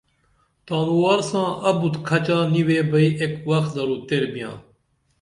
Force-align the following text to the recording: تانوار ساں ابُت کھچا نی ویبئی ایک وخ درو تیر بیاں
تانوار 0.65 1.19
ساں 1.29 1.49
ابُت 1.69 1.95
کھچا 2.07 2.37
نی 2.51 2.61
ویبئی 2.67 3.07
ایک 3.21 3.33
وخ 3.49 3.65
درو 3.73 3.97
تیر 4.07 4.23
بیاں 4.33 4.55